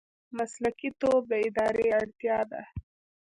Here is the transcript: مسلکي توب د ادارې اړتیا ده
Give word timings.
مسلکي 0.37 0.89
توب 0.99 1.21
د 1.31 1.33
ادارې 1.47 1.85
اړتیا 1.99 2.39
ده 2.51 2.61